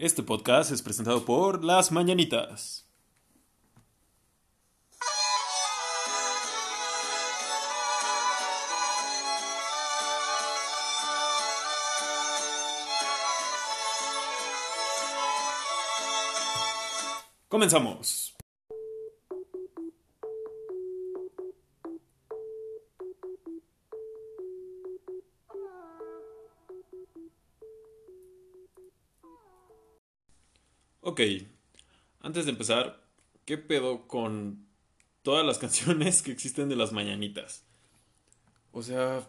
[0.00, 2.88] Este podcast es presentado por Las Mañanitas.
[17.48, 18.37] Comenzamos.
[31.18, 31.42] Ok,
[32.20, 33.02] antes de empezar,
[33.44, 34.68] ¿qué pedo con
[35.22, 37.64] todas las canciones que existen de las mañanitas?
[38.70, 39.28] O sea,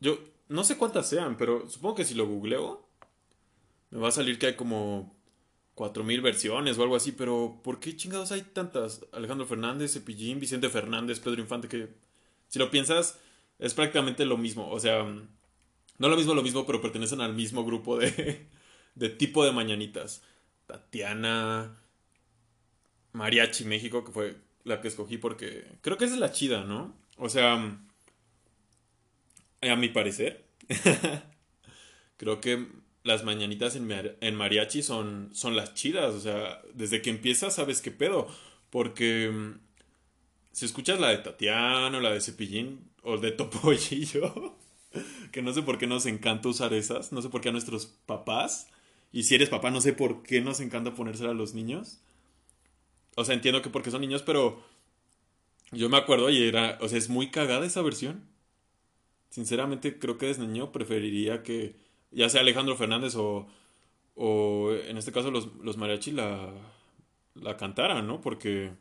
[0.00, 0.18] yo
[0.50, 2.86] no sé cuántas sean, pero supongo que si lo googleo,
[3.88, 5.16] me va a salir que hay como
[5.76, 9.06] 4000 versiones o algo así, pero ¿por qué chingados hay tantas?
[9.12, 11.88] Alejandro Fernández, Cepillín, Vicente Fernández, Pedro Infante, que
[12.48, 13.18] si lo piensas
[13.58, 17.64] es prácticamente lo mismo, o sea, no lo mismo, lo mismo, pero pertenecen al mismo
[17.64, 18.46] grupo de,
[18.94, 20.22] de tipo de mañanitas.
[20.70, 21.76] Tatiana,
[23.12, 26.94] Mariachi México, que fue la que escogí porque creo que es la chida, ¿no?
[27.16, 27.78] O sea,
[29.62, 30.44] a mi parecer,
[32.16, 32.66] creo que
[33.02, 37.90] las mañanitas en, mariachi son, son las chidas, o sea, desde que empiezas sabes qué
[37.90, 38.28] pedo,
[38.70, 39.54] porque
[40.52, 44.56] si escuchas la de Tatiana o la de Cepillín o de Topollillo,
[45.32, 47.86] que no sé por qué nos encanta usar esas, no sé por qué a nuestros
[48.06, 48.68] papás
[49.12, 52.00] y si eres papá, no sé por qué nos encanta ponérsela a los niños.
[53.16, 54.62] O sea, entiendo que porque son niños, pero
[55.72, 58.24] yo me acuerdo y era, o sea, es muy cagada esa versión.
[59.30, 61.76] Sinceramente, creo que desde niño preferiría que
[62.10, 63.46] ya sea Alejandro Fernández o,
[64.16, 66.52] o en este caso los, los mariachi la,
[67.34, 68.20] la cantaran, ¿no?
[68.20, 68.72] Porque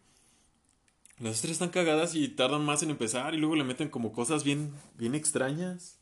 [1.19, 4.43] las tres están cagadas y tardan más en empezar y luego le meten como cosas
[4.43, 5.99] bien, bien extrañas.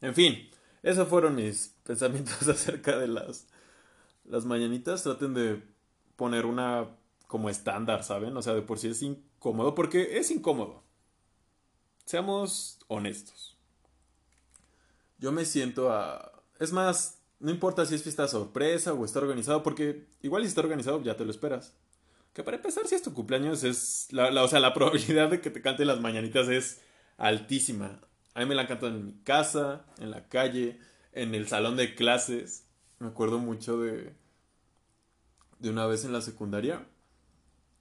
[0.00, 0.50] En fin,
[0.82, 3.46] esos fueron mis pensamientos acerca de las,
[4.24, 5.02] las mañanitas.
[5.02, 5.62] Traten de
[6.16, 6.88] poner una
[7.26, 8.36] como estándar, ¿saben?
[8.36, 10.82] O sea, de por sí es incómodo, porque es incómodo.
[12.04, 13.56] Seamos honestos.
[15.18, 16.42] Yo me siento a...
[16.58, 20.60] Es más, no importa si es fiesta sorpresa o está organizado, porque igual si está
[20.60, 21.74] organizado ya te lo esperas.
[22.34, 24.08] Que para empezar, si es tu cumpleaños, es...
[24.10, 26.82] La, o sea, la probabilidad de que te cante las mañanitas es
[27.16, 28.00] altísima.
[28.34, 30.78] A mí me la cantan en mi casa, en la calle,
[31.12, 32.66] en el salón de clases.
[32.98, 34.14] Me acuerdo mucho de,
[35.58, 36.86] de una vez en la secundaria.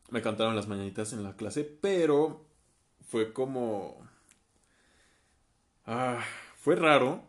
[0.10, 2.46] Me cantaron las mañanitas en la clase, pero
[3.08, 4.08] fue como...
[5.86, 6.24] Ah,
[6.58, 7.24] fue raro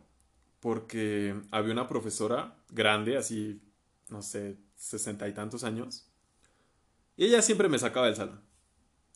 [0.59, 3.61] porque había una profesora grande, así,
[4.09, 6.07] no sé, sesenta y tantos años.
[7.17, 8.41] Y ella siempre me sacaba del salón.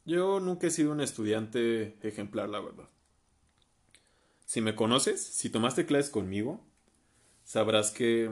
[0.06, 2.90] Yo nunca he sido un estudiante ejemplar, la verdad.
[4.48, 6.66] Si me conoces, si tomaste clases conmigo,
[7.44, 8.32] sabrás que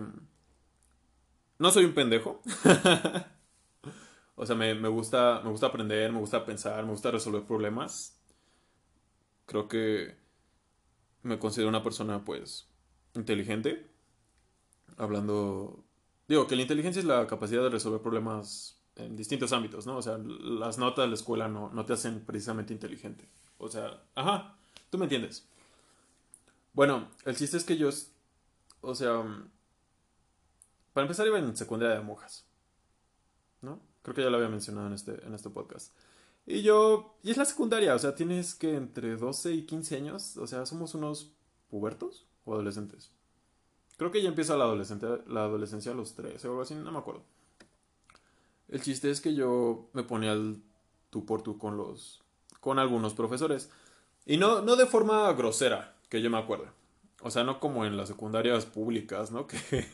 [1.60, 2.42] no soy un pendejo.
[4.36, 8.18] o sea, me, gusta, me gusta aprender, me gusta pensar, me gusta resolver problemas.
[9.46, 10.16] Creo que
[11.22, 12.70] me considero una persona, pues,
[13.14, 13.86] inteligente.
[14.96, 15.84] Hablando...
[16.30, 19.98] Digo, que la inteligencia es la capacidad de resolver problemas en distintos ámbitos, ¿no?
[19.98, 23.28] O sea, las notas de la escuela no, no te hacen precisamente inteligente.
[23.58, 24.56] O sea, ajá,
[24.90, 25.46] tú me entiendes.
[26.76, 27.90] Bueno, el chiste es que yo,
[28.82, 29.24] o sea,
[30.92, 32.46] para empezar iba en secundaria de monjas,
[33.62, 33.80] ¿no?
[34.02, 35.94] Creo que ya lo había mencionado en este, en este podcast.
[36.46, 40.36] Y yo, y es la secundaria, o sea, tienes que entre 12 y 15 años,
[40.36, 41.32] o sea, somos unos
[41.70, 43.10] pubertos o adolescentes.
[43.96, 46.92] Creo que ya empieza la, adolescente, la adolescencia a los 13 o algo así, no
[46.92, 47.24] me acuerdo.
[48.68, 50.36] El chiste es que yo me ponía
[51.10, 52.22] tú por tú con los,
[52.60, 53.72] con algunos profesores.
[54.26, 56.68] Y no, no de forma grosera, que yo me acuerdo.
[57.22, 59.48] O sea, no como en las secundarias públicas, ¿no?
[59.48, 59.86] Que,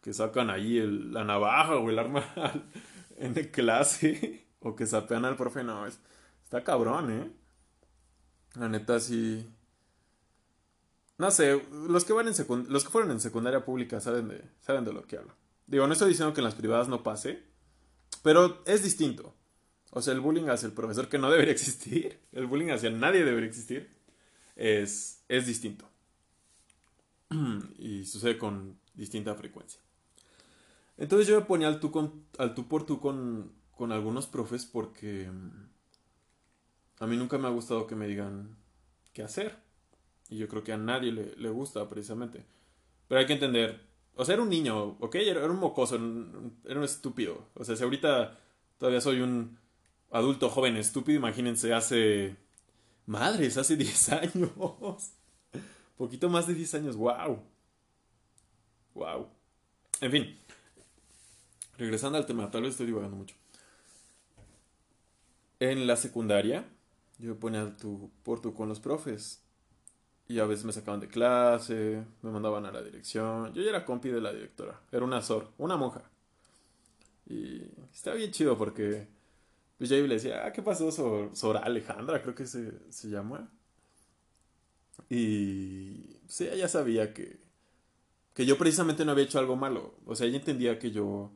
[0.00, 2.24] que sacan ahí el, la navaja o el arma
[3.16, 4.46] en clase.
[4.60, 5.64] O que sapean al profe.
[5.64, 6.00] No, es,
[6.44, 7.30] está cabrón, ¿eh?
[8.54, 9.46] La neta sí.
[11.16, 12.34] No sé, los que, van en
[12.68, 15.34] los que fueron en secundaria pública saben de, saben de lo que hablo.
[15.66, 17.42] Digo, no estoy diciendo que en las privadas no pase,
[18.22, 19.34] pero es distinto.
[19.90, 23.24] O sea, el bullying hacia el profesor que no debería existir, el bullying hacia nadie
[23.24, 23.97] debería existir,
[24.58, 25.88] es, es distinto.
[27.78, 29.80] y sucede con distinta frecuencia.
[30.98, 34.66] Entonces yo me ponía al tú, con, al tú por tú con, con algunos profes
[34.66, 35.68] porque mm,
[37.00, 38.56] a mí nunca me ha gustado que me digan
[39.12, 39.56] qué hacer.
[40.28, 42.44] Y yo creo que a nadie le, le gusta precisamente.
[43.06, 43.80] Pero hay que entender,
[44.16, 45.14] o sea, era un niño, ¿ok?
[45.14, 47.48] Era, un mocoso, era un estúpido.
[47.54, 48.36] O sea, si ahorita
[48.76, 49.58] todavía soy un
[50.10, 52.36] adulto joven estúpido, imagínense hace
[53.08, 55.12] Madres, hace 10 años.
[55.96, 57.42] Poquito más de 10 años, wow.
[58.94, 59.28] Wow.
[60.02, 60.38] En fin.
[61.78, 63.34] Regresando al tema, tal vez estoy divagando mucho.
[65.58, 66.68] En la secundaria,
[67.18, 69.42] yo me ponía tu, por tú con los profes.
[70.28, 73.54] Y a veces me sacaban de clase, me mandaban a la dirección.
[73.54, 74.78] Yo ya era compi de la directora.
[74.92, 76.02] Era una sor, una monja.
[77.26, 79.08] Y estaba bien chido porque
[79.78, 80.90] pues le decía, ah, ¿qué pasó?
[80.90, 83.48] Sor, Alejandra, creo que se, se llama.
[85.08, 87.38] Y sí, ella sabía que,
[88.34, 89.94] que yo precisamente no había hecho algo malo.
[90.04, 91.30] O sea, ella entendía que yo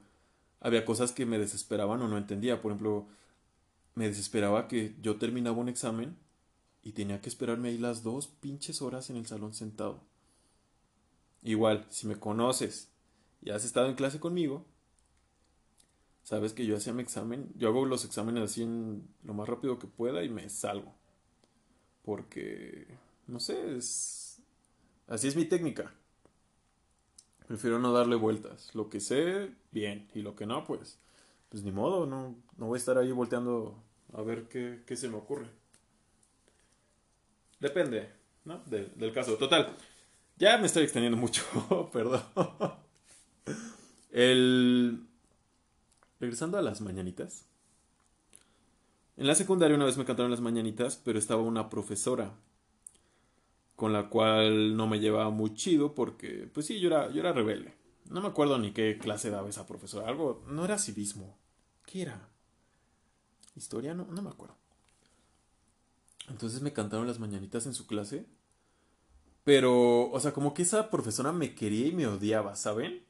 [0.61, 2.61] había cosas que me desesperaban o no entendía.
[2.61, 3.07] Por ejemplo,
[3.95, 6.17] me desesperaba que yo terminaba un examen
[6.83, 10.03] y tenía que esperarme ahí las dos pinches horas en el salón sentado.
[11.43, 12.91] Igual, si me conoces
[13.41, 14.67] y has estado en clase conmigo,
[16.23, 19.79] sabes que yo hacía mi examen, yo hago los exámenes así en lo más rápido
[19.79, 20.95] que pueda y me salgo.
[22.03, 22.87] Porque,
[23.27, 24.41] no sé, es...
[25.09, 25.93] así es mi técnica.
[27.47, 28.75] Prefiero no darle vueltas.
[28.75, 30.09] Lo que sé, bien.
[30.15, 30.99] Y lo que no, pues,
[31.49, 33.83] pues ni modo, no, no voy a estar ahí volteando
[34.15, 35.47] a ver qué, qué se me ocurre.
[37.61, 38.09] Depende,
[38.45, 38.63] ¿no?
[38.67, 39.37] del caso.
[39.37, 39.77] Total.
[40.37, 41.43] Ya me estoy extendiendo mucho,
[41.93, 42.23] perdón.
[44.11, 45.07] El...
[46.23, 47.47] Regresando a las mañanitas.
[49.17, 52.33] En la secundaria una vez me cantaron las mañanitas, pero estaba una profesora
[53.75, 57.33] con la cual no me llevaba muy chido porque, pues sí, yo era, yo era
[57.33, 57.75] rebelde.
[58.09, 60.07] No me acuerdo ni qué clase daba esa profesora.
[60.07, 61.37] Algo, no era civismo.
[61.87, 62.29] ¿Qué era?
[63.57, 63.93] ¿Historia?
[63.93, 64.55] No, no me acuerdo.
[66.29, 68.27] Entonces me cantaron las mañanitas en su clase.
[69.43, 73.05] Pero, o sea, como que esa profesora me quería y me odiaba, ¿saben?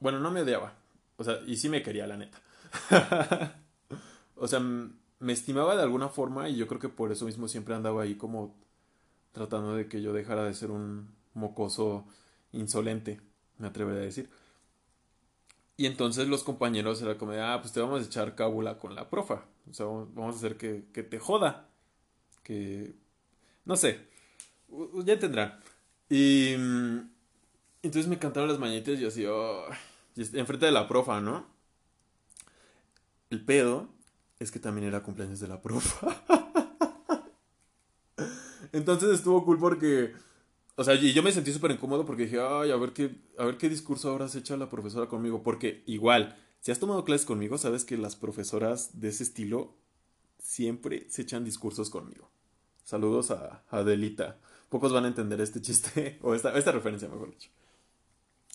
[0.00, 0.81] Bueno, no me odiaba.
[1.16, 2.40] O sea, y sí me quería, la neta.
[4.36, 7.74] o sea, me estimaba de alguna forma y yo creo que por eso mismo siempre
[7.74, 8.56] andaba ahí como
[9.32, 12.06] tratando de que yo dejara de ser un mocoso
[12.52, 13.20] insolente,
[13.58, 14.30] me atrevería a decir.
[15.76, 18.94] Y entonces los compañeros era como de, ah, pues te vamos a echar cábula con
[18.94, 19.46] la profa.
[19.70, 21.68] O sea, vamos a hacer que, que te joda.
[22.42, 22.94] Que...
[23.64, 24.00] No sé.
[25.04, 25.58] Ya tendrán.
[26.08, 26.54] Y...
[26.58, 27.10] Mm,
[27.82, 29.26] entonces me cantaron las mañanitas y yo así,
[30.16, 31.46] enfrente de la profa, ¿no?
[33.30, 33.88] El pedo
[34.38, 36.22] es que también era cumpleaños de la profa.
[38.72, 40.12] entonces estuvo cool porque
[40.74, 43.44] o sea, y yo me sentí súper incómodo porque dije, ay, a ver qué, a
[43.44, 45.42] ver qué discurso ahora se echa la profesora conmigo.
[45.42, 49.74] Porque igual, si has tomado clases conmigo, sabes que las profesoras de ese estilo
[50.38, 52.30] siempre se echan discursos conmigo.
[52.84, 54.38] Saludos a, Adelita.
[54.70, 57.50] Pocos van a entender este chiste, o esta, esta referencia, mejor dicho.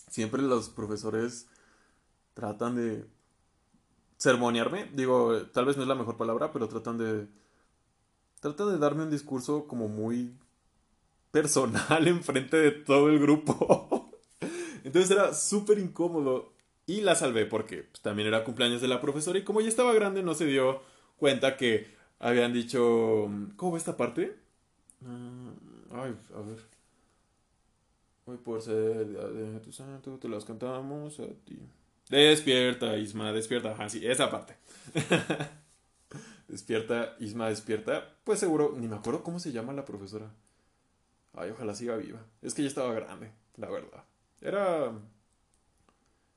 [0.07, 1.47] Siempre los profesores
[2.33, 3.05] tratan de
[4.17, 4.89] sermonearme.
[4.93, 7.27] Digo, tal vez no es la mejor palabra, pero tratan de.
[8.39, 10.33] Tratan de darme un discurso como muy
[11.31, 14.11] personal enfrente de todo el grupo.
[14.83, 16.53] Entonces era súper incómodo.
[16.85, 19.93] Y la salvé porque pues, también era cumpleaños de la profesora y como ya estaba
[19.93, 20.81] grande no se dio
[21.17, 23.29] cuenta que habían dicho...
[23.57, 24.37] ¿Cómo va esta parte?
[25.01, 25.49] Mm,
[25.91, 26.76] ay, a ver.
[28.27, 31.57] Hoy por ser de tu santo te las cantamos a ti.
[32.09, 33.73] Despierta, Isma, despierta.
[33.79, 34.57] Ah, sí, esa parte.
[36.49, 38.17] despierta, Isma, despierta.
[38.25, 40.29] Pues seguro, ni me acuerdo cómo se llama la profesora.
[41.35, 42.19] Ay, ojalá siga viva.
[42.41, 44.03] Es que ya estaba grande, la verdad.
[44.41, 44.91] Era.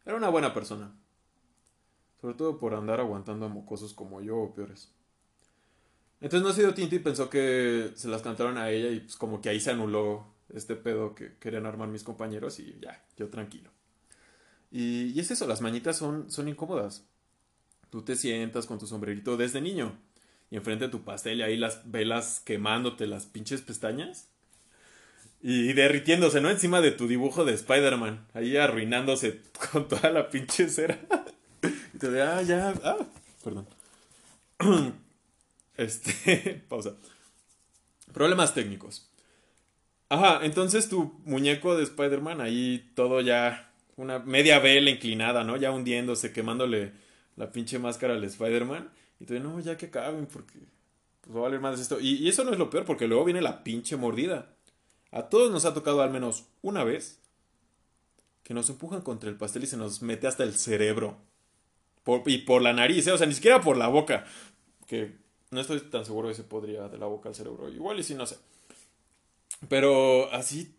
[0.06, 0.94] Era una buena persona.
[2.20, 4.92] Sobre todo por andar aguantando a mocosos como yo o peores.
[6.20, 9.16] Entonces no se dio tinta y pensó que se las cantaron a ella y pues
[9.16, 13.28] como que ahí se anuló este pedo que querían armar mis compañeros y ya, yo
[13.28, 13.70] tranquilo.
[14.70, 17.04] Y, y es eso, las mañitas son, son incómodas.
[17.90, 19.98] Tú te sientas con tu sombrerito desde niño
[20.50, 24.28] y enfrente de tu pastel y ahí las velas quemándote las pinches pestañas.
[25.42, 26.50] Y derritiéndose, ¿no?
[26.50, 28.26] Encima de tu dibujo de Spider-Man.
[28.34, 29.40] Ahí arruinándose
[29.72, 31.00] con toda la pinche cera.
[31.94, 32.98] y te de, ah, ya, ah,
[33.42, 33.66] perdón.
[35.76, 36.94] este, pausa.
[38.12, 39.09] Problemas técnicos.
[40.10, 45.56] Ajá, entonces tu muñeco de Spider-Man ahí todo ya, una media vela inclinada, ¿no?
[45.56, 46.92] Ya hundiéndose, quemándole
[47.36, 48.90] la pinche máscara al Spider-Man.
[49.20, 50.58] Y tú, no, ya que acaben, porque
[51.20, 52.00] pues va a valer más esto.
[52.00, 54.56] Y, eso no es lo peor, porque luego viene la pinche mordida.
[55.12, 57.20] A todos nos ha tocado al menos una vez
[58.42, 61.18] que nos empujan contra el pastel y se nos mete hasta el cerebro.
[62.26, 63.12] y por la nariz, ¿eh?
[63.12, 64.24] o sea, ni siquiera por la boca.
[64.88, 65.18] Que
[65.52, 67.68] no estoy tan seguro de si podría de la boca al cerebro.
[67.68, 68.38] Igual y si no sé.
[69.68, 70.74] Pero así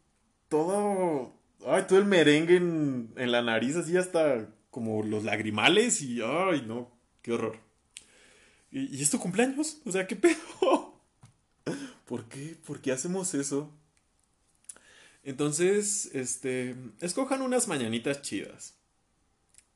[0.49, 1.33] todo.
[1.65, 6.21] Ay, todo el merengue en, en la nariz, así hasta como los lagrimales y.
[6.21, 7.59] Ay, no, qué horror.
[8.71, 9.81] ¿Y, y es cumpleaños?
[9.85, 10.99] O sea, ¿qué pedo?
[12.05, 12.57] ¿Por qué?
[12.65, 13.71] ¿Por qué hacemos eso?
[15.23, 18.75] Entonces, este, escojan unas mañanitas chidas.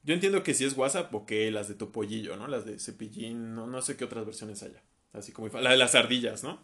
[0.04, 2.48] Yo entiendo que si es WhatsApp, ok, las de Topollillo, ¿no?
[2.48, 4.82] Las de Cepillín, no, no sé qué otras versiones haya.
[5.14, 6.60] Así como la de las ardillas, ¿no?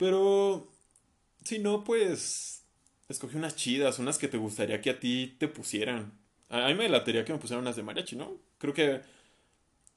[0.00, 0.66] Pero,
[1.44, 2.64] si no, pues,
[3.10, 6.18] escogí unas chidas, unas que te gustaría que a ti te pusieran.
[6.48, 8.38] A mí me latería que me pusieran unas de mariachi, ¿no?
[8.56, 9.02] Creo que,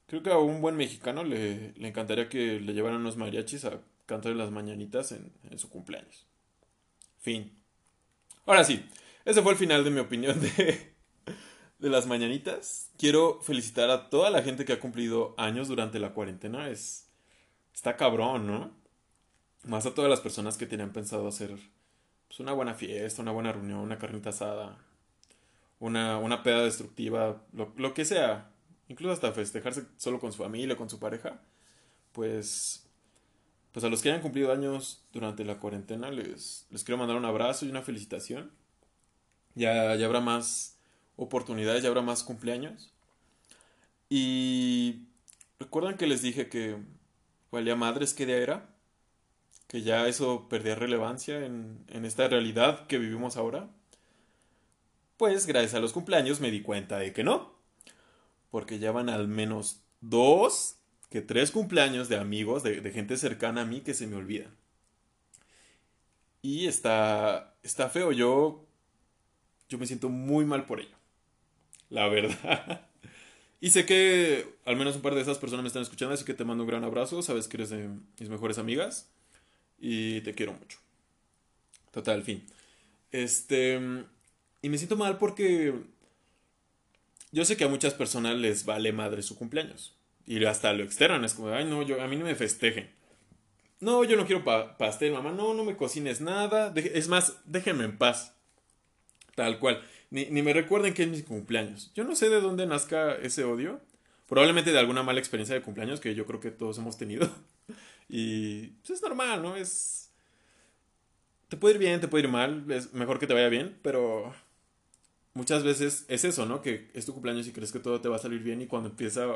[0.06, 3.80] creo que a un buen mexicano le, le encantaría que le llevaran unos mariachis a
[4.04, 6.26] cantar las mañanitas en, en su cumpleaños.
[7.18, 7.58] Fin.
[8.44, 8.84] Ahora sí,
[9.24, 10.94] ese fue el final de mi opinión de,
[11.78, 12.90] de las mañanitas.
[12.98, 16.68] Quiero felicitar a toda la gente que ha cumplido años durante la cuarentena.
[16.68, 17.08] Es.
[17.72, 18.83] Está cabrón, ¿no?
[19.64, 21.56] Más a todas las personas que tenían pensado hacer
[22.28, 24.78] pues, una buena fiesta, una buena reunión, una carnita asada,
[25.80, 28.50] una, una peda destructiva, lo, lo que sea.
[28.88, 31.40] Incluso hasta festejarse solo con su familia, con su pareja.
[32.12, 32.84] Pues
[33.74, 37.24] pues a los que hayan cumplido años durante la cuarentena les, les quiero mandar un
[37.24, 38.52] abrazo y una felicitación.
[39.56, 40.78] Ya, ya habrá más
[41.16, 42.92] oportunidades, ya habrá más cumpleaños.
[44.08, 45.08] Y
[45.58, 46.76] recuerdan que les dije que
[47.50, 48.73] valía madres qué día era,
[49.66, 53.68] que ya eso perdía relevancia en, en esta realidad que vivimos ahora.
[55.16, 57.54] Pues gracias a los cumpleaños me di cuenta de que no,
[58.50, 60.76] porque ya van al menos dos
[61.14, 64.52] que tres cumpleaños de amigos, de, gente cercana a mí que se me olvidan.
[66.42, 68.66] Y está, está feo, yo,
[69.68, 70.96] yo me siento muy mal por ello.
[71.88, 72.88] La verdad.
[73.60, 76.34] Y sé que al menos un par de esas personas me están escuchando, así que
[76.34, 77.22] te mando un gran abrazo.
[77.22, 79.13] Sabes que eres de mis mejores amigas.
[79.86, 80.78] Y te quiero mucho.
[81.90, 82.42] Total, fin.
[83.12, 83.78] Este.
[84.62, 85.74] Y me siento mal porque.
[87.32, 89.94] Yo sé que a muchas personas les vale madre su cumpleaños.
[90.26, 92.88] Y hasta lo externan, es como, ay, no, yo, a mí no me festejen.
[93.80, 94.42] No, yo no quiero
[94.78, 96.72] pastel, mamá, no, no me cocines nada.
[96.74, 98.34] es más, déjenme en paz.
[99.34, 99.84] Tal cual.
[100.08, 101.92] Ni, ni, me recuerden que es mi cumpleaños.
[101.94, 103.82] Yo no sé de dónde nazca ese odio.
[104.30, 107.28] Probablemente de alguna mala experiencia de cumpleaños que yo creo que todos hemos tenido.
[108.08, 109.56] y pues es normal, ¿no?
[109.56, 110.10] Es...
[111.48, 112.70] Te puede ir bien, te puede ir mal.
[112.70, 114.34] Es mejor que te vaya bien, pero
[115.34, 116.62] muchas veces es eso, ¿no?
[116.62, 118.88] Que es tu cumpleaños y crees que todo te va a salir bien y cuando
[118.88, 119.26] empieza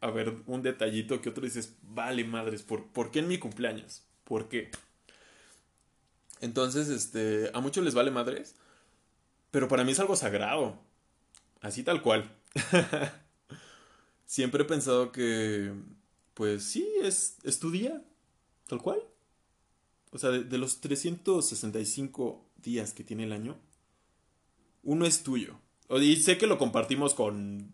[0.00, 4.02] a ver un detallito que otro dices, vale madres, ¿por, ¿por qué en mi cumpleaños?
[4.24, 4.70] ¿Por qué?
[6.40, 8.56] Entonces, este, a muchos les vale madres,
[9.50, 10.78] pero para mí es algo sagrado,
[11.60, 12.34] así tal cual.
[14.24, 15.72] Siempre he pensado que,
[16.34, 18.02] pues sí, es, es tu día,
[18.66, 19.02] tal cual.
[20.12, 23.58] O sea, de, de los 365 días que tiene el año,
[24.82, 25.58] uno es tuyo.
[25.88, 27.72] Y sé que lo compartimos con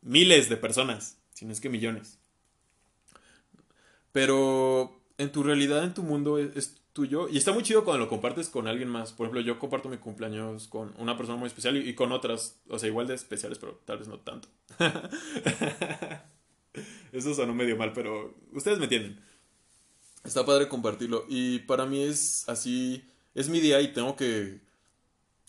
[0.00, 2.18] miles de personas si no es que millones.
[4.12, 7.28] Pero en tu realidad, en tu mundo, es, tuyo.
[7.28, 9.12] Y está muy chido cuando lo compartes con alguien más.
[9.12, 12.78] Por ejemplo, yo comparto mi cumpleaños con una persona muy especial y, con otras, o
[12.78, 14.48] sea, igual de especiales, pero tal vez no tanto.
[17.12, 19.20] Eso sonó medio mal, pero ustedes me entienden.
[20.24, 21.24] Está padre compartirlo.
[21.28, 24.60] Y para mí es así, es mi día y tengo que,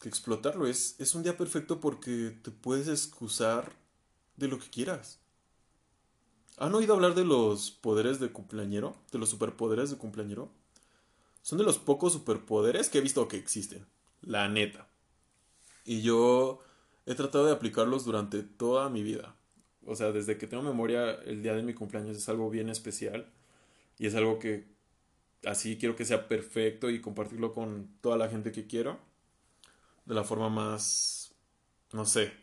[0.03, 0.68] explotarlo.
[0.68, 3.72] Es, es un día perfecto porque te puedes excusar
[4.36, 5.20] de lo que quieras.
[6.58, 8.96] ¿Han oído hablar de los poderes de cumpleañero?
[9.12, 10.51] ¿De los superpoderes de cumpleañero?
[11.42, 13.86] Son de los pocos superpoderes que he visto que existen.
[14.22, 14.88] La neta.
[15.86, 16.60] Y yo
[17.06, 19.36] he tratado de aplicarlos durante toda mi vida.
[19.85, 23.31] O sea, desde que tengo memoria, el día de mi cumpleaños es algo bien especial.
[23.99, 24.65] Y es algo que
[25.45, 28.99] así quiero que sea perfecto y compartirlo con toda la gente que quiero.
[30.05, 31.35] De la forma más,
[31.93, 32.33] no sé,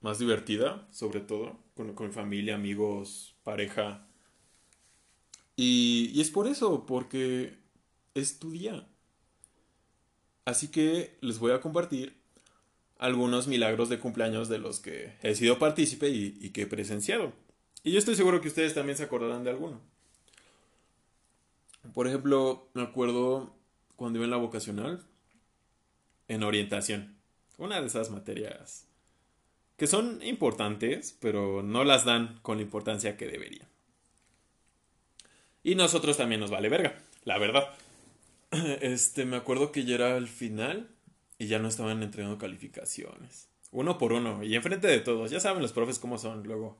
[0.00, 4.06] más divertida, sobre todo, con, con mi familia, amigos, pareja.
[5.56, 7.58] Y, y es por eso, porque
[8.14, 8.88] es tu día.
[10.44, 12.21] Así que les voy a compartir
[13.02, 17.32] algunos milagros de cumpleaños de los que he sido partícipe y, que he presenciado.
[17.82, 19.80] Y yo estoy seguro que ustedes también se acordarán de alguno.
[21.94, 23.56] Por ejemplo, me acuerdo
[23.96, 25.02] cuando iba en la vocacional,
[26.28, 27.16] en orientación.
[27.58, 28.86] Una de esas materias
[29.76, 33.66] que son importantes, pero no las dan con la importancia que deberían.
[35.64, 37.68] Y nosotros también nos vale verga, la verdad.
[38.80, 40.88] Este, me acuerdo que ya era el final
[41.42, 43.48] y ya no estaban entregando calificaciones.
[43.72, 45.28] Uno por uno, y enfrente de todos.
[45.32, 46.78] Ya saben los profes cómo son luego.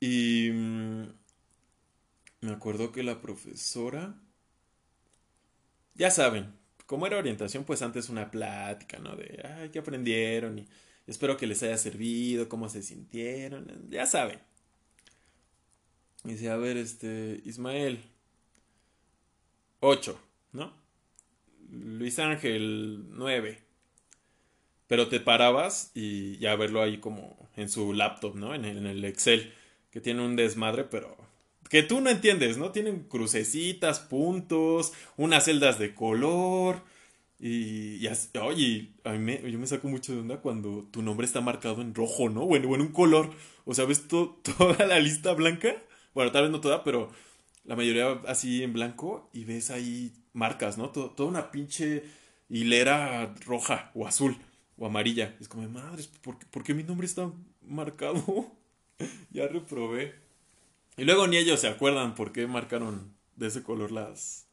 [0.00, 1.02] Y mm,
[2.40, 4.14] me acuerdo que la profesora...
[5.94, 6.54] Ya saben,
[6.86, 9.14] como era orientación, pues antes una plática, ¿no?
[9.14, 10.58] De, ay, ¿qué aprendieron?
[10.58, 10.66] Y
[11.06, 14.40] Espero que les haya servido, cómo se sintieron, ya saben.
[16.24, 18.02] dice, a ver, este, Ismael,
[19.80, 20.18] 8,
[20.52, 20.85] ¿no?
[21.70, 23.62] Luis Ángel 9.
[24.86, 28.54] Pero te parabas y ya verlo ahí como en su laptop, ¿no?
[28.54, 29.52] En el, Excel,
[29.90, 31.16] que tiene un desmadre, pero
[31.68, 32.70] que tú no entiendes, ¿no?
[32.70, 36.82] Tienen crucecitas, puntos, unas celdas de color.
[37.40, 41.26] Y, así- oye, a mí me, yo me saco mucho de onda cuando tu nombre
[41.26, 42.46] está marcado en rojo, ¿no?
[42.46, 43.30] Bueno, en un color.
[43.64, 45.74] O sea, ves to- toda la lista blanca.
[46.14, 47.10] Bueno, tal vez no toda, pero
[47.66, 49.30] la mayoría así en blanco.
[49.32, 50.90] Y ves ahí marcas, ¿no?
[50.90, 52.04] To- toda una pinche
[52.48, 54.36] hilera roja o azul
[54.78, 55.36] o amarilla.
[55.40, 57.30] Es como, madres, ¿por, qué- por qué mi nombre está
[57.62, 58.52] marcado?
[59.30, 60.14] ya reprobé.
[60.96, 64.46] Y luego ni ellos se acuerdan por qué marcaron de ese color las,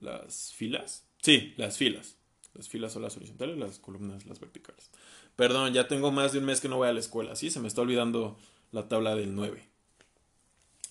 [0.00, 1.04] las filas.
[1.22, 2.16] Sí, las filas.
[2.54, 4.90] Las filas son las horizontales, las columnas las verticales.
[5.36, 7.50] Perdón, ya tengo más de un mes que no voy a la escuela, ¿sí?
[7.50, 8.38] Se me está olvidando
[8.72, 9.68] la tabla del 9.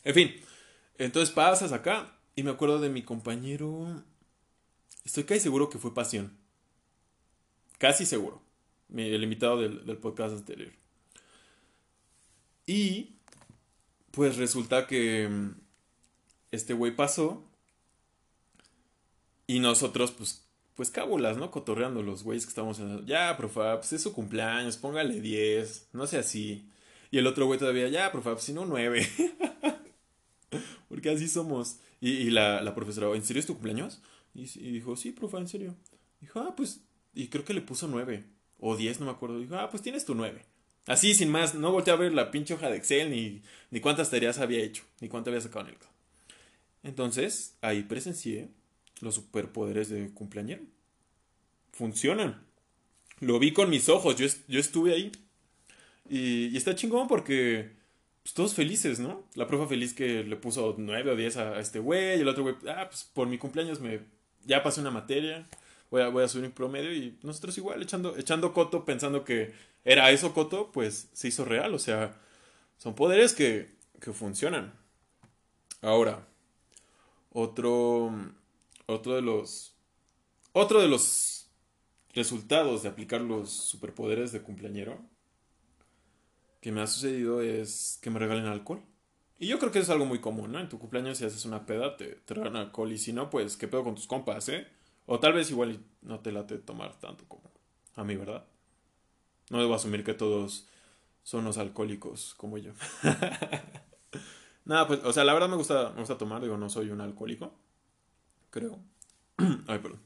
[0.03, 0.33] En fin,
[0.97, 4.03] entonces pasas acá y me acuerdo de mi compañero...
[5.05, 6.37] Estoy casi seguro que fue Pasión.
[7.77, 8.41] Casi seguro.
[8.95, 10.71] El invitado del, del podcast anterior.
[12.65, 13.17] Y
[14.11, 15.55] pues resulta que mm,
[16.51, 17.43] este güey pasó
[19.47, 20.39] y nosotros pues
[20.75, 21.51] pues cábulas, ¿no?
[21.51, 25.89] Cotorreando los güeyes que estábamos en el- Ya, profa, pues es su cumpleaños, póngale 10,
[25.93, 26.67] no sea así.
[27.11, 29.07] Y el otro güey todavía, ya, profa, pues si no 9.
[30.89, 31.79] Porque así somos.
[32.01, 34.01] Y, y la, la profesora, ¿en serio es tu cumpleaños?
[34.33, 35.75] Y, dijo, sí, profa, en serio.
[36.19, 36.81] Dijo, ah, pues,
[37.13, 38.23] y creo que le puso 9
[38.59, 39.39] o 10, no me acuerdo.
[39.39, 40.41] Dijo, ah, pues tienes tu 9.
[40.87, 43.41] Así, sin más, no volteé a ver la pinche hoja de Excel, ni,
[43.71, 45.77] ni cuántas tareas había hecho, ni cuánto había sacado en el.
[46.83, 48.49] Entonces, ahí presencié
[48.99, 50.63] los superpoderes de cumpleañero.
[51.71, 52.45] Funcionan.
[53.19, 55.11] Lo vi con mis ojos, yo, yo estuve ahí.
[56.09, 57.71] Y, y está chingón porque
[58.23, 59.23] pues, todos felices, ¿no?
[59.35, 62.43] La profa feliz que le puso 9 o 10 a, este güey, y el otro
[62.43, 64.01] güey, ah, pues por mi cumpleaños me
[64.45, 65.47] ya pasé una materia,
[65.91, 69.53] voy a, voy a subir mi promedio y nosotros igual echando, echando coto pensando que
[69.85, 72.19] era eso coto, pues se hizo real, o sea,
[72.77, 73.69] son poderes que,
[74.01, 74.73] que funcionan.
[75.81, 76.25] Ahora,
[77.31, 78.11] otro,
[78.85, 79.75] otro de los,
[80.53, 81.47] otro de los
[82.13, 85.01] resultados de aplicar los superpoderes de cumpleañero
[86.63, 88.81] que me ha sucedido es que me regalen alcohol.
[89.37, 90.61] Y yo creo que eso es algo muy común, ¿no?
[90.61, 93.67] En tu cumpleaños si haces una peda te, te alcohol y si no, pues qué
[93.67, 94.65] pedo con tus compas, ¿eh?
[95.05, 97.51] O tal vez igual no te late tomar tanto como
[97.95, 98.45] a mí, ¿verdad?
[99.49, 100.69] No debo asumir que todos
[101.23, 102.71] son unos alcohólicos como yo.
[104.63, 107.01] Nada, pues, o sea, la verdad me gusta, me gusta tomar, digo, no soy un
[107.01, 107.53] alcohólico.
[108.51, 108.79] Creo.
[109.67, 109.99] Ay, perdón.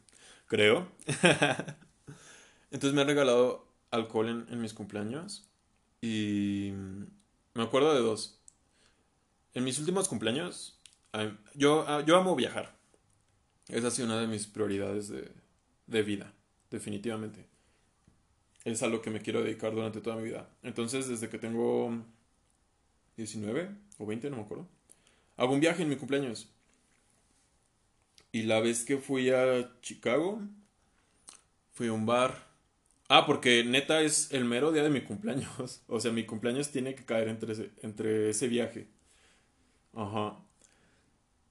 [0.48, 0.88] Creo.
[2.72, 5.48] Entonces me han regalado alcohol en, en mis cumpleaños.
[6.02, 6.72] Y
[7.54, 8.40] me acuerdo de dos.
[9.54, 10.80] En mis últimos cumpleaños,
[11.56, 12.78] yo, yo amo viajar.
[13.68, 15.32] Esa ha sido una de mis prioridades de,
[15.88, 16.34] de vida,
[16.70, 17.46] definitivamente.
[18.64, 20.50] Es a lo que me quiero dedicar durante toda mi vida.
[20.62, 21.92] Entonces, desde que tengo
[23.18, 24.68] 19 o 20, no me acuerdo,
[25.38, 26.50] hago un viaje en mi cumpleaños.
[28.32, 30.42] Y la vez que fui a Chicago,
[31.74, 32.47] fui a un bar.
[33.10, 35.82] Ah, porque neta es el mero día de mi cumpleaños.
[35.88, 38.88] O sea, mi cumpleaños tiene que caer entre ese, entre ese viaje.
[39.94, 40.38] Ajá.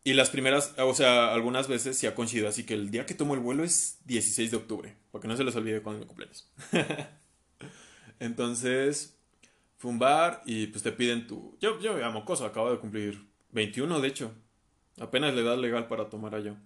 [0.05, 3.15] Y las primeras, o sea, algunas veces sí ha coincidido, así que el día que
[3.15, 6.05] tomo el vuelo es 16 de octubre, para que no se les olvide cuando es
[6.05, 6.49] mi cumpleaños.
[8.21, 9.17] Entonces,
[9.79, 11.57] fue un bar y pues te piden tu...
[11.61, 14.33] Yo, yo amo cosa, acabo de cumplir 21, de hecho.
[15.01, 16.57] Apenas la edad legal para tomar allá.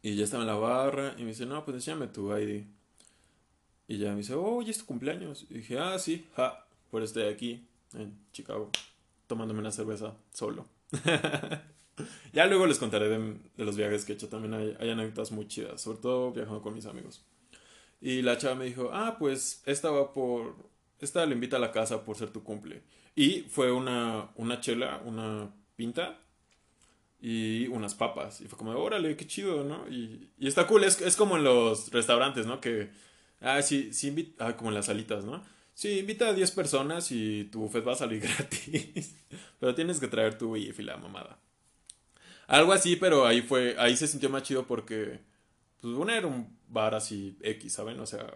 [0.00, 2.64] Y ya estaba en la barra y me dice, no, pues enséñame tu ID.
[3.92, 5.44] Y ya me dice, oh, ya es tu cumpleaños.
[5.50, 8.70] Y dije, ah, sí, ja, por estoy aquí, en Chicago,
[9.26, 10.66] tomándome una cerveza solo.
[12.32, 14.26] Ya luego les contaré de, de los viajes que he hecho.
[14.26, 17.22] También hay, hay anécdotas muy chidas, sobre todo viajando con mis amigos.
[18.00, 20.56] Y la chava me dijo, ah, pues esta va por...
[20.98, 22.82] Esta le invita a la casa por ser tu cumple.
[23.14, 26.18] Y fue una, una chela, una pinta
[27.20, 28.40] y unas papas.
[28.40, 29.86] Y fue como, órale, qué chido, ¿no?
[29.90, 32.58] Y, y está cool, es, es como en los restaurantes, ¿no?
[32.58, 32.90] Que,
[33.42, 35.42] ah, sí, sí invita, ah, como en las salitas, ¿no?
[35.74, 39.16] Sí, invita a 10 personas y tu buffet va a salir gratis.
[39.58, 41.38] Pero tienes que traer tu y la mamada.
[42.46, 45.20] Algo así, pero ahí fue, ahí se sintió más chido porque,
[45.80, 47.98] pues, una era un bar así X, ¿saben?
[48.00, 48.26] O sea,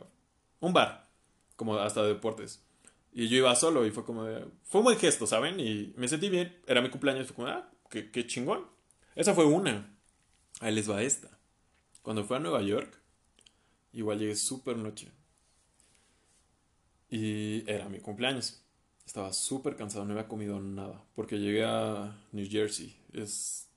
[0.60, 1.08] un bar,
[1.56, 2.62] como hasta de deportes.
[3.12, 5.60] Y yo iba solo y fue como de, fue un buen gesto, ¿saben?
[5.60, 8.66] Y me sentí bien, era mi cumpleaños, fue como, ah, qué, qué chingón.
[9.14, 9.96] Esa fue una.
[10.60, 11.28] Ahí les va esta.
[12.02, 12.98] Cuando fui a Nueva York,
[13.96, 15.10] igual llegué súper noche.
[17.10, 18.62] Y era mi cumpleaños.
[19.04, 21.04] Estaba súper cansado, no había comido nada.
[21.14, 22.96] Porque llegué a New Jersey.
[23.12, 23.68] Es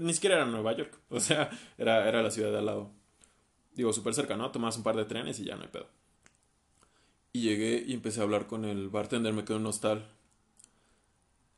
[0.00, 0.98] Ni siquiera era Nueva York.
[1.10, 2.90] O sea, era, era la ciudad de al lado.
[3.74, 4.50] Digo, súper cerca, ¿no?
[4.52, 5.88] Tomas un par de trenes y ya no hay pedo.
[7.32, 10.06] Y llegué y empecé a hablar con el bartender, me quedó un hostal.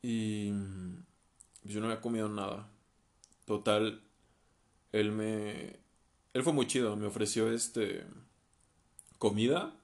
[0.03, 0.51] Y
[1.65, 2.69] yo no había comido nada.
[3.47, 4.03] Total,
[4.93, 5.84] él me...
[6.35, 8.05] Él fue muy chido, me ofreció este...
[9.19, 9.75] comida,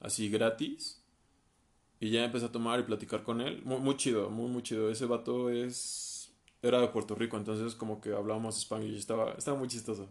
[0.00, 1.02] así gratis.
[1.98, 3.62] Y ya empecé a tomar y platicar con él.
[3.64, 4.90] Muy, chido, muy, muy chido.
[4.90, 6.32] Ese vato es...
[6.62, 10.08] Era de Puerto Rico, entonces como que hablábamos español y estaba, estaba muy chistoso.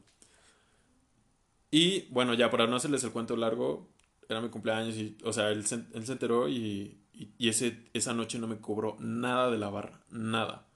[1.71, 3.87] Y bueno, ya para no hacerles el cuento largo,
[4.27, 8.13] era mi cumpleaños y, o sea, él se, él se enteró y, y, ese, esa
[8.13, 10.67] noche no me cobró nada de la barra, nada.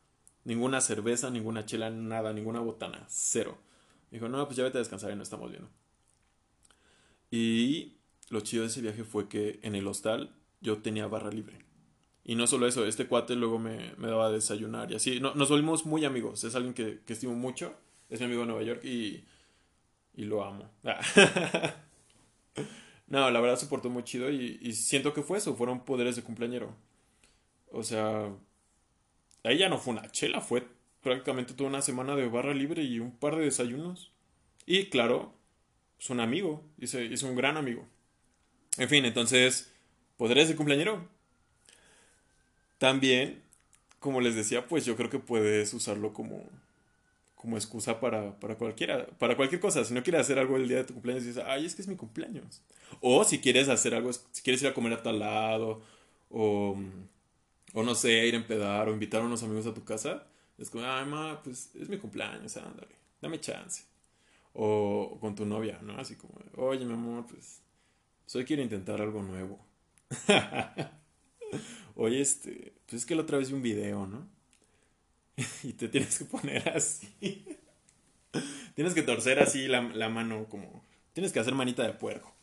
[0.45, 3.58] Ninguna cerveza, ninguna chela, nada, ninguna botana, cero.
[4.12, 5.70] Dijo, no, pues ya vete a descansar y no estamos viendo.
[7.32, 7.98] Y
[8.30, 11.60] lo chido de ese viaje fue que en el hostal yo tenía barra libre.
[12.24, 15.20] Y no solo eso, este cuate luego me, me daba a desayunar y así.
[15.20, 16.44] No, nos volvimos muy amigos.
[16.44, 17.76] Es alguien que, que estimo mucho.
[18.10, 19.26] Es mi amigo de Nueva York y
[20.15, 20.70] y lo amo.
[23.08, 26.24] no, la verdad se portó muy chido y, siento que fue eso, fueron poderes de
[26.24, 26.76] cumpleañero.
[27.72, 28.34] O sea,
[29.44, 30.68] ahí ya no fue una chela, fue
[31.06, 34.12] prácticamente toda una semana de barra libre y un par de desayunos.
[34.65, 35.34] Y claro,
[36.00, 37.86] es un amigo, es un gran amigo.
[38.80, 39.72] En fin, entonces,
[40.18, 41.08] poderes de cumpleañero.
[42.80, 43.44] También,
[44.00, 46.50] como les decía, pues yo creo que puedes usarlo como
[47.36, 49.86] como excusa para, para cualquiera, para cualquier cosa.
[49.86, 51.88] Si no quieres hacer algo el día de tu cumpleaños, dices, ay, es que es
[51.88, 52.63] mi cumpleaños.
[53.02, 55.84] O si quieres hacer algo, si quieres ir a comer a tal lado,
[56.32, 56.76] o,
[57.74, 60.26] o no sé, ir a empedar, o invitar a unos amigos a tu casa,
[60.58, 63.84] es como, ay, ma, pues es mi cumpleaños, ándale, dame chance.
[64.54, 65.98] O, con tu novia, ¿no?
[65.98, 67.62] Así como, oye, mi amor, pues,
[68.34, 69.60] hoy quiero intentar algo nuevo.
[71.96, 74.28] oye, este, pues es que la otra vez vi un video, ¿no?
[75.63, 77.46] y te tienes que poner así.
[78.76, 80.84] tienes que torcer así la, mano como...
[81.12, 82.34] Tienes que hacer manita de puerco.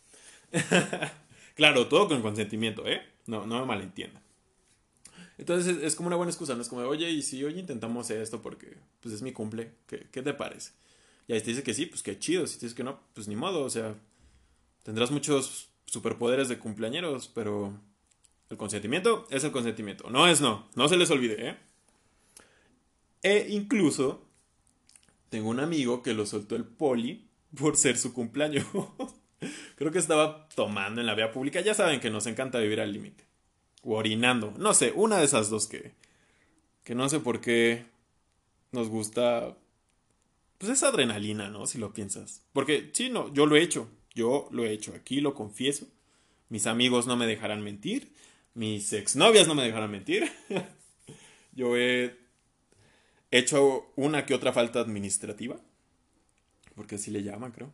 [1.54, 3.02] claro, todo con consentimiento, ¿eh?
[3.26, 4.22] No, no me malentiendan.
[5.42, 6.62] Entonces es, como una buena excusa, ¿no?
[6.62, 10.22] Es como, oye, y si hoy intentamos esto porque pues es mi cumple, ¿qué, ¿qué,
[10.22, 10.70] te parece?
[11.26, 12.46] Y ahí te dice que sí, pues qué chido.
[12.46, 13.96] Si te dice que no, pues ni modo, o sea,
[14.84, 17.76] tendrás muchos superpoderes de cumpleañeros, pero
[18.50, 20.08] el consentimiento es el consentimiento.
[20.10, 21.56] No es no, no se les olvide, ¿eh?
[23.24, 24.24] E incluso
[25.28, 27.28] tengo un amigo que lo soltó el poli
[27.58, 28.64] por ser su cumpleaños.
[29.74, 31.60] Creo que estaba tomando en la vía pública.
[31.62, 33.31] Ya saben que nos encanta vivir al límite.
[33.82, 34.54] O orinando.
[34.58, 35.92] No sé, una de esas dos que.
[36.84, 37.84] Que no sé por qué
[38.72, 39.56] nos gusta.
[40.58, 41.66] Pues esa adrenalina, ¿no?
[41.66, 42.42] Si lo piensas.
[42.52, 43.88] Porque sí, no, yo lo he hecho.
[44.14, 44.94] Yo lo he hecho.
[44.94, 45.86] Aquí lo confieso.
[46.48, 48.12] Mis amigos no me dejarán mentir.
[48.54, 50.30] Mis exnovias no me dejarán mentir.
[51.52, 52.22] yo he
[53.32, 55.56] He hecho una que otra falta administrativa.
[56.76, 57.72] Porque así le llaman, creo.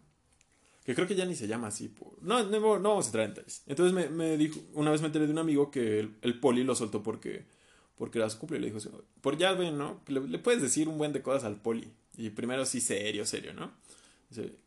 [0.88, 1.94] Que creo que ya ni se llama así.
[2.22, 3.62] No, no, vamos a entrar en detalles.
[3.66, 6.74] Entonces me, me, dijo, una vez me enteré de un amigo que el, poli lo
[6.74, 7.44] soltó porque,
[7.94, 8.56] porque era su cumple.
[8.56, 8.78] Y le dijo,
[9.20, 10.00] por ya ven, ¿no?
[10.06, 11.92] Le, puedes decir un buen de cosas al poli.
[12.16, 13.70] Y primero sí, serio, serio, ¿no?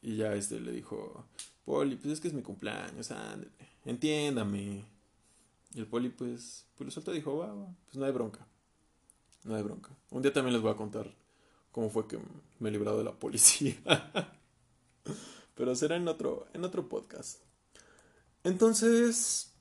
[0.04, 1.26] Y ya este le dijo,
[1.66, 3.48] poli, pues es que es mi cumpleaños, ándale,
[3.86, 4.86] entiéndame.
[5.74, 7.52] Y el poli, pues, pues lo soltó y dijo, va,
[7.88, 8.46] pues no hay bronca.
[9.44, 9.90] No hay bronca.
[10.12, 11.12] Un día también les voy a contar
[11.72, 12.20] cómo fue que
[12.60, 13.76] me he librado de la policía.
[15.62, 17.38] Pero será en otro, en otro podcast.
[18.44, 19.54] Entonces,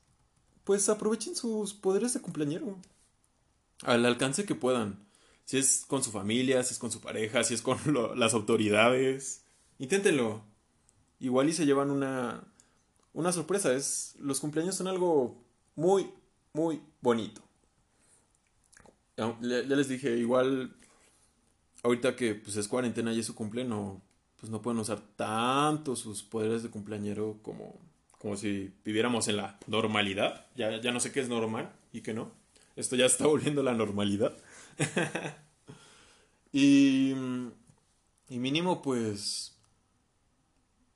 [0.63, 2.79] pues aprovechen sus poderes de cumpleañero.
[3.83, 5.05] Al alcance que puedan.
[5.45, 7.77] Si es con su familia, si es con su pareja, si es con
[8.15, 9.43] las autoridades.
[9.77, 10.41] Inténtenlo.
[11.19, 12.43] Igual y se llevan una,
[13.13, 13.71] una sorpresa.
[13.71, 15.37] Es, los cumpleaños son algo
[15.75, 16.09] muy,
[16.53, 17.43] muy bonito
[19.17, 20.73] ya, les dije, igual
[21.83, 24.01] ahorita que pues es cuarentena y es su cumple, no,
[24.41, 27.79] pues no pueden usar tanto sus poderes de cumpleañero como,
[28.17, 30.47] como si viviéramos en la normalidad.
[30.55, 32.31] Ya, ya no sé qué es normal y qué no.
[32.75, 34.35] Esto ya está volviendo a la normalidad.
[36.51, 37.11] y,
[38.29, 39.55] y mínimo, pues,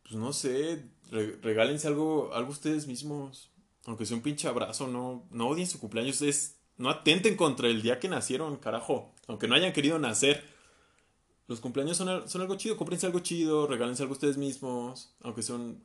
[0.01, 3.51] pues no sé, regálense algo, algo ustedes mismos.
[3.86, 6.23] Aunque sea un pinche abrazo, no, no odien su cumpleaños.
[6.23, 9.13] Es no atenten contra el día que nacieron, carajo.
[9.27, 10.55] Aunque no hayan querido nacer.
[11.47, 12.77] Los cumpleaños son, algo chido.
[12.77, 15.13] Cómprense algo chido, regálense algo ustedes mismos.
[15.21, 15.84] Aunque son,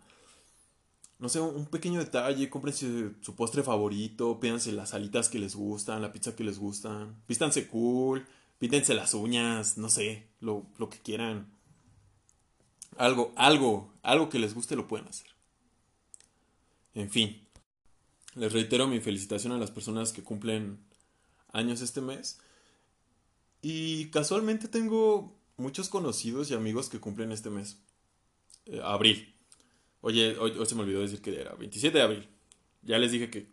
[1.19, 2.49] no sé, un pequeño detalle.
[2.49, 4.41] Cómprense su postre favorito.
[4.41, 7.23] Pídanse las alitas que les gustan, la pizza que les gustan.
[7.29, 8.27] Vístanse cool.
[8.61, 11.51] Píntense las uñas, no sé, lo, lo que quieran.
[12.99, 15.29] Algo, algo, algo que les guste lo pueden hacer.
[16.93, 17.41] En fin,
[18.35, 20.79] les reitero mi felicitación a las personas que cumplen
[21.53, 22.39] años este mes.
[23.63, 27.81] Y casualmente tengo muchos conocidos y amigos que cumplen este mes.
[28.67, 29.35] Eh, abril.
[30.01, 32.29] Oye, hoy, se me olvidó decir que era 27 de abril.
[32.83, 33.49] Ya les dije que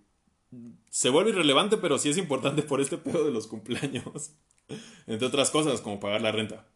[0.90, 4.32] se vuelve irrelevante, pero sí es importante por este pedo de los cumpleaños.
[5.08, 6.68] Entre otras cosas, como pagar la renta.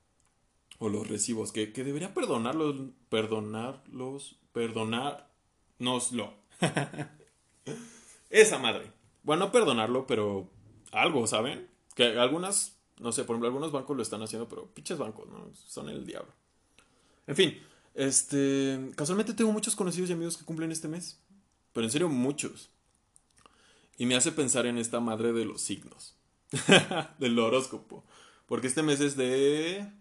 [0.78, 2.76] O los recibos, que, que debería perdonarlos,
[3.10, 6.34] perdonarlos, perdonárnoslo.
[8.30, 8.92] Esa madre.
[9.24, 10.50] Bueno, no perdonarlo, pero
[10.92, 11.68] algo, ¿saben?
[11.96, 15.50] Que algunas, no sé, por ejemplo, algunos bancos lo están haciendo, pero pinches bancos, ¿no?
[15.54, 16.32] Son el diablo.
[17.28, 17.60] En fin,
[17.94, 21.20] este, casualmente tengo muchos conocidos y amigos que cumplen este mes.
[21.74, 22.70] Pero en serio, muchos.
[23.98, 26.16] Y me hace pensar en esta madre de los signos.
[27.18, 28.04] del horóscopo.
[28.46, 29.92] Porque este mes es de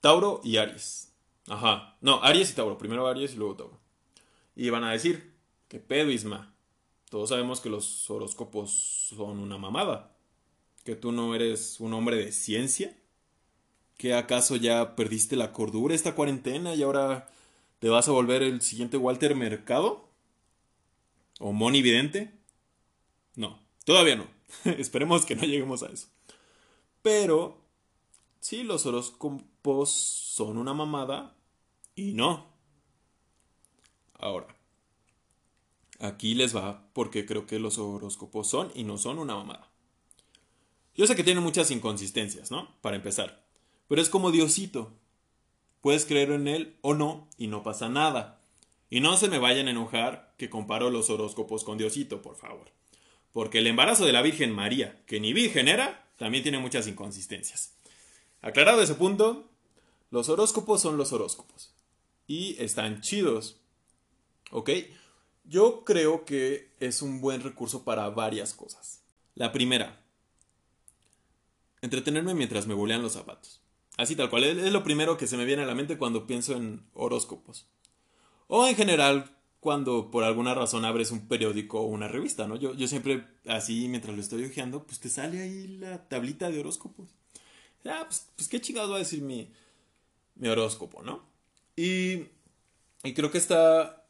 [0.00, 1.12] Tauro y Aries.
[1.48, 1.96] Ajá.
[2.00, 2.78] No, Aries y Tauro.
[2.78, 3.80] Primero Aries y luego Tauro.
[4.54, 5.34] Y van a decir,
[5.68, 6.54] ¿qué pedo, Isma?
[7.10, 8.70] Todos sabemos que los horóscopos
[9.16, 10.11] son una mamada.
[10.84, 12.96] Que tú no eres un hombre de ciencia.
[13.96, 17.28] ¿Que acaso ya perdiste la cordura esta cuarentena y ahora
[17.78, 20.08] te vas a volver el siguiente Walter Mercado?
[21.38, 22.32] ¿O Moni Vidente?
[23.36, 24.26] No, todavía no.
[24.64, 26.08] Esperemos que no lleguemos a eso.
[27.02, 27.58] Pero,
[28.40, 31.36] sí, los horóscopos son una mamada
[31.94, 32.46] y no.
[34.14, 34.46] Ahora,
[35.98, 39.71] aquí les va porque creo que los horóscopos son y no son una mamada.
[40.94, 42.74] Yo sé que tienen muchas inconsistencias, ¿no?
[42.80, 43.42] Para empezar.
[43.88, 44.92] Pero es como Diosito.
[45.80, 48.40] Puedes creer en él o no y no pasa nada.
[48.90, 52.70] Y no se me vayan a enojar que comparo los horóscopos con Diosito, por favor.
[53.32, 57.72] Porque el embarazo de la Virgen María, que ni virgen era, también tiene muchas inconsistencias.
[58.42, 59.48] Aclarado ese punto,
[60.10, 61.72] los horóscopos son los horóscopos.
[62.26, 63.56] Y están chidos.
[64.50, 64.70] ¿Ok?
[65.44, 69.00] Yo creo que es un buen recurso para varias cosas.
[69.34, 70.01] La primera,
[71.82, 73.60] entretenerme mientras me bolean los zapatos.
[73.98, 76.56] Así tal cual, es lo primero que se me viene a la mente cuando pienso
[76.56, 77.68] en horóscopos.
[78.46, 82.56] O en general, cuando por alguna razón abres un periódico o una revista, ¿no?
[82.56, 86.60] Yo, yo siempre, así, mientras lo estoy hojeando, pues te sale ahí la tablita de
[86.60, 87.14] horóscopos.
[87.84, 89.52] Ah, pues, pues qué chingados va a decir mi,
[90.36, 91.22] mi horóscopo, ¿no?
[91.76, 92.24] Y,
[93.04, 94.06] y creo que está,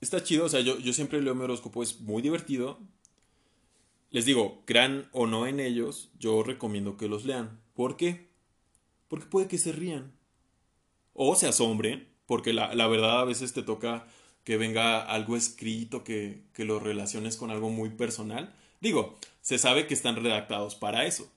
[0.00, 2.78] está chido, o sea, yo, yo siempre leo mi horóscopo, es muy divertido.
[4.14, 7.58] Les digo, crean o no en ellos, yo recomiendo que los lean.
[7.74, 8.28] ¿Por qué?
[9.08, 10.12] Porque puede que se rían.
[11.14, 14.06] O se asombren, porque la, verdad a veces te toca
[14.44, 18.54] que venga algo escrito, que, que lo relaciones con algo muy personal.
[18.80, 21.28] Digo, se sabe que están redactados para eso.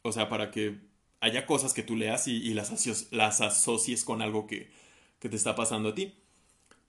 [0.00, 0.78] O sea, para que
[1.20, 4.70] haya cosas que tú leas y, las, las asocies con algo que,
[5.18, 6.14] que te está pasando a ti.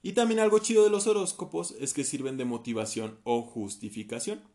[0.02, 4.53] Y también algo chido de los horóscopos es que sirven de motivación o justificación.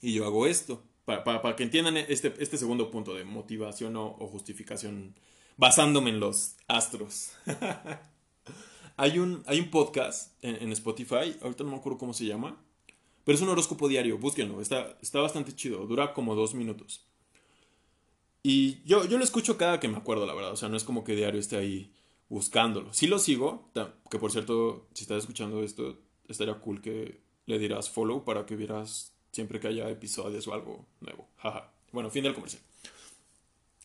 [0.00, 4.26] Y yo hago esto, para, que entiendan este, este, segundo punto de motivación o, o
[4.28, 5.14] justificación
[5.56, 7.32] basándome en los astros.
[8.96, 12.62] Hay un, hay un podcast en, Spotify, ahorita no me acuerdo cómo se llama,
[13.24, 17.04] pero es un horóscopo diario, búsquenlo, está, está bastante chido, dura como dos minutos.
[18.44, 20.84] Y yo, yo lo escucho cada que me acuerdo, la verdad, o sea, no es
[20.84, 21.92] como que diario esté ahí
[22.28, 22.92] buscándolo.
[22.92, 23.68] Sí lo sigo,
[24.10, 28.54] que por cierto, si estás escuchando esto, estaría cool que le dieras follow para que
[28.54, 31.28] vieras siempre que haya episodios o algo nuevo.
[31.38, 31.72] Jaja.
[31.92, 32.62] Bueno, fin del comercial.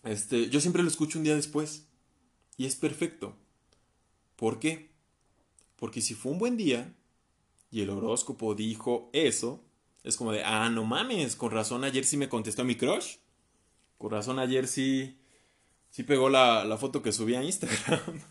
[0.03, 1.87] Este, yo siempre lo escucho un día después.
[2.55, 3.35] Y es perfecto.
[4.35, 4.91] ¿Por qué?
[5.75, 6.93] Porque si fue un buen día
[7.71, 9.63] y el horóscopo dijo eso,
[10.03, 13.15] es como de, ah, no mames, con razón ayer sí me contestó mi crush.
[13.97, 15.17] Con razón ayer sí,
[15.89, 18.21] sí pegó la, la foto que subí a Instagram.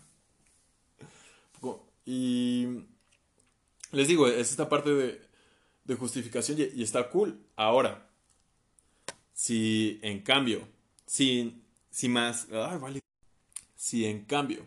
[2.05, 2.67] y
[3.91, 5.28] les digo, es esta parte de,
[5.89, 7.39] de justificación y, está cool.
[7.55, 8.07] Ahora,
[9.33, 10.67] si en cambio,
[11.05, 13.01] si, si más, vale.
[13.75, 14.65] Si en cambio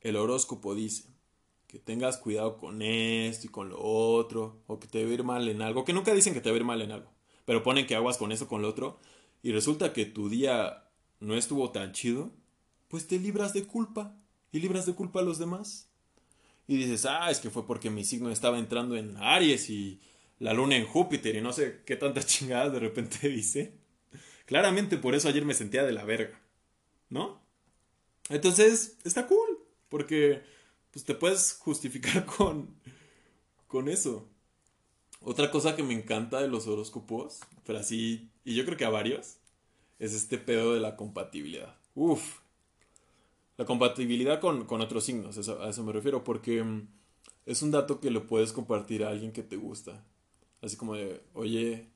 [0.00, 1.04] el horóscopo dice
[1.66, 5.24] que tengas cuidado con esto y con lo otro, o que te va a ir
[5.24, 7.10] mal en algo, que nunca dicen que te va a ir mal en algo,
[7.44, 9.00] pero ponen que aguas con eso, con lo otro,
[9.42, 10.84] y resulta que tu día
[11.18, 12.30] no estuvo tan chido,
[12.88, 14.14] pues te libras de culpa,
[14.52, 15.88] y libras de culpa a los demás.
[16.68, 20.00] Y dices, ah, es que fue porque mi signo estaba entrando en Aries y
[20.42, 23.78] la luna en Júpiter y no sé qué tantas chingadas de repente dice.
[24.44, 26.42] Claramente por eso ayer me sentía de la verga,
[27.08, 27.40] ¿no?
[28.28, 30.42] Entonces, está cool, porque
[30.90, 32.74] pues te puedes justificar con,
[33.68, 34.28] con eso.
[35.20, 38.90] Otra cosa que me encanta de los horóscopos, pero así, y yo creo que a
[38.90, 39.36] varios,
[40.00, 41.78] es este pedo de la compatibilidad.
[41.94, 42.40] Uf.
[43.56, 46.88] La compatibilidad con, otros signos, a eso me refiero, porque mm,
[47.46, 50.04] es un dato que lo puedes compartir a alguien que te gusta.
[50.62, 51.88] Así como de, oye,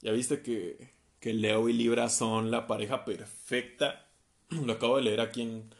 [0.00, 4.08] ya viste que, que Leo y Libra son la pareja perfecta.
[4.48, 5.74] Lo acabo de leer aquí en,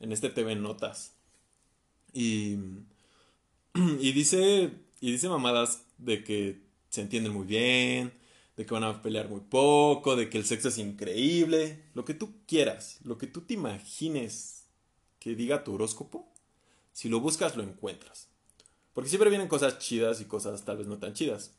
[0.00, 1.14] en este TV Notas.
[2.12, 2.56] Y,
[3.74, 8.12] y dice y dice mamadas de que se entienden muy bien,
[8.56, 12.14] de que van a pelear muy poco, de que el sexo es increíble, lo que
[12.14, 14.66] tú quieras, lo que tú te imagines
[15.18, 16.28] que diga tu horóscopo,
[16.92, 18.28] si lo buscas lo encuentras.
[18.92, 21.54] Porque siempre vienen cosas chidas y cosas tal vez no tan chidas.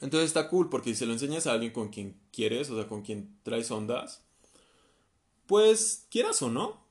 [0.00, 2.88] Entonces está cool porque si se lo enseñas a alguien con quien quieres, o sea,
[2.88, 4.22] con quien traes ondas,
[5.46, 6.84] pues quieras o no,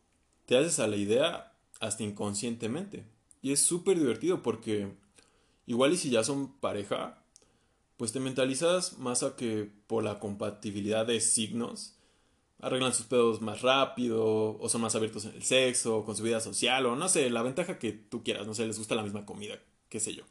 [0.45, 3.05] te haces a la idea hasta inconscientemente.
[3.41, 4.91] Y es súper divertido porque
[5.67, 7.21] igual y si ya son pareja,
[7.97, 11.95] pues te mentalizas más a que por la compatibilidad de signos
[12.59, 16.39] arreglan sus pedos más rápido o son más abiertos en el sexo con su vida
[16.39, 19.25] social o no sé, la ventaja que tú quieras, no sé, les gusta la misma
[19.25, 20.23] comida, qué sé yo.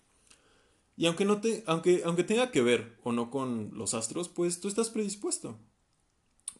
[0.96, 4.60] Y aunque no te aunque aunque tenga que ver o no con los astros, pues
[4.60, 5.58] tú estás predispuesto.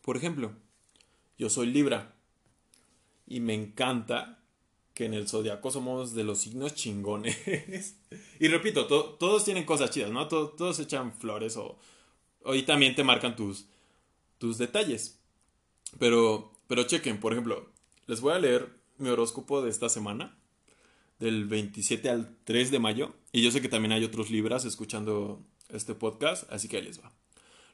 [0.03, 0.53] Por ejemplo,
[1.39, 2.15] yo soy Libra
[3.27, 4.41] y me encanta
[4.93, 7.97] que en el zodiaco somos de los signos chingones.
[8.41, 10.29] y repito, todos tienen cosas chidas, ¿no?
[10.29, 11.79] todos echan flores o,
[12.45, 13.67] o y también te marcan tus,
[14.39, 15.19] tus detalles.
[15.99, 17.69] Pero, pero chequen, por ejemplo,
[18.07, 18.69] les voy a leer
[18.99, 20.37] mi horóscopo de esta semana,
[21.19, 23.15] del 27 al 3 de mayo.
[23.35, 27.01] Y yo sé que también hay otros libras escuchando este podcast, así que ahí les
[27.01, 27.11] va.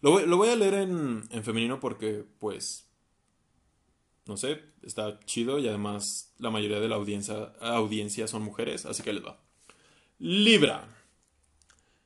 [0.01, 2.89] Lo voy, a leer en, en femenino porque, pues,
[4.25, 9.03] no sé, está chido y además la mayoría de la audiencia, audiencia son mujeres, así
[9.03, 9.39] que les va.
[10.19, 10.89] Libra.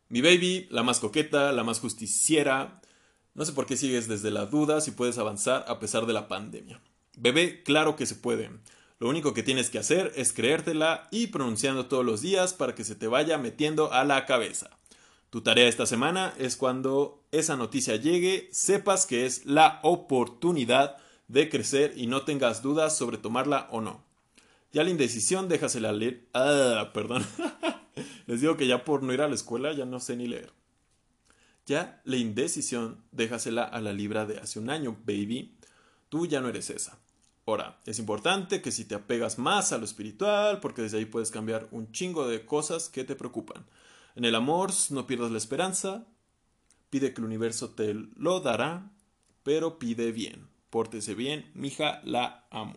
[0.08, 2.80] Mi baby, la más coqueta, la más justiciera.
[3.34, 6.26] No sé por qué sigues desde la duda si puedes avanzar a pesar de la
[6.26, 6.80] pandemia.
[7.16, 8.50] Bebé, claro que se puede.
[9.04, 12.84] Lo único que tienes que hacer es creértela y pronunciando todos los días para que
[12.84, 14.70] se te vaya metiendo a la cabeza.
[15.28, 20.96] Tu tarea esta semana es cuando esa noticia llegue, sepas que es la oportunidad
[21.28, 24.02] de crecer y no tengas dudas sobre tomarla o no.
[24.72, 26.26] Ya la indecisión, déjasela leer.
[26.32, 27.26] Ah, perdón.
[28.26, 30.50] Les digo que ya por no ir a la escuela ya no sé ni leer.
[31.66, 35.58] Ya la indecisión, déjasela a la libra de hace un año, baby.
[36.08, 37.03] Tú ya no eres esa.
[37.46, 41.30] Ahora, es importante que si te apegas más a lo espiritual, porque desde ahí puedes
[41.30, 43.66] cambiar un chingo de cosas que te preocupan.
[44.16, 46.06] En el amor, no pierdas la esperanza.
[46.88, 48.90] Pide que el universo te lo dará,
[49.42, 52.74] pero pide bien pórtese bien, mija, la amo.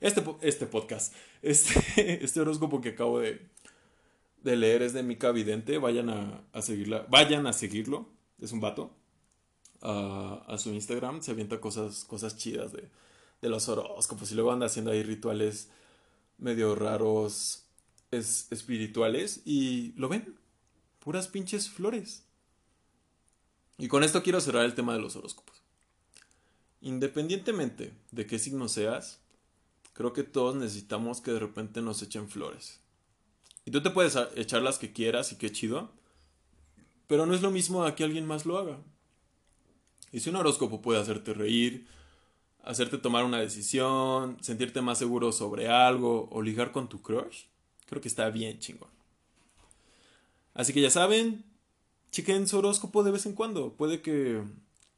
[0.00, 1.12] Este, este podcast,
[1.42, 3.48] este, este horóscopo que acabo de,
[4.44, 8.08] de leer es de Mica Vidente, vayan a, seguirla, vayan a seguirlo,
[8.40, 8.94] es un vato,
[9.82, 12.88] a, su Instagram, se avienta cosas, cosas chidas de,
[13.40, 15.70] de los horóscopos y luego anda haciendo ahí rituales
[16.38, 17.64] medio raros
[18.10, 20.36] es, espirituales y lo ven,
[20.98, 22.24] puras pinches flores.
[23.78, 25.62] Y con esto quiero cerrar el tema de los horóscopos.
[26.82, 29.20] Independientemente de qué signo seas,
[29.92, 32.80] creo que todos necesitamos que de repente nos echen flores.
[33.64, 35.92] Y tú te puedes echar las que quieras y qué chido,
[37.06, 38.78] pero no es lo mismo a que alguien más lo haga.
[40.12, 41.86] Y si un horóscopo puede hacerte reír,
[42.64, 47.44] hacerte tomar una decisión, sentirte más seguro sobre algo o ligar con tu crush,
[47.86, 48.90] creo que está bien chingón.
[50.54, 51.44] Así que ya saben,
[52.10, 53.74] chequen su horóscopo de vez en cuando.
[53.74, 54.42] Puede que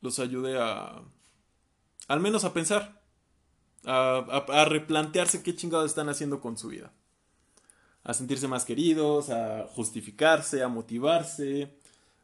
[0.01, 1.03] los ayude a
[2.09, 3.01] al menos a pensar,
[3.85, 6.93] a, replantearse qué chingados están haciendo con su vida.
[8.05, 11.77] A sentirse más queridos, a justificarse, a motivarse.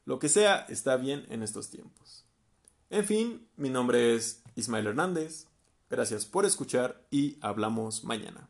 [0.04, 2.24] Lo que sea está bien en estos tiempos.
[2.90, 5.46] En fin, mi nombre es Ismael Hernández.
[5.88, 8.48] Gracias por escuchar y hablamos mañana.